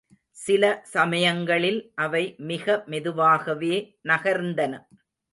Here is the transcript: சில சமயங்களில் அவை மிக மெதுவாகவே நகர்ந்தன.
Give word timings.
சில 0.37 0.63
சமயங்களில் 0.93 1.77
அவை 1.95 2.21
மிக 2.43 2.77
மெதுவாகவே 2.87 3.73
நகர்ந்தன. 4.05 4.73